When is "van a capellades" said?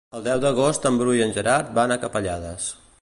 1.77-2.73